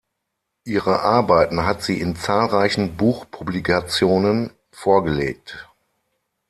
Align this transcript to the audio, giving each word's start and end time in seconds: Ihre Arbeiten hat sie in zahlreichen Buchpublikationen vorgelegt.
Ihre 0.63 1.01
Arbeiten 1.01 1.63
hat 1.67 1.83
sie 1.83 2.01
in 2.01 2.15
zahlreichen 2.15 2.97
Buchpublikationen 2.97 4.49
vorgelegt. 4.71 5.69